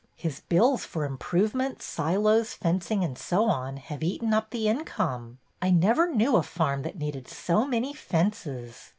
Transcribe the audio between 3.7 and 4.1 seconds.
have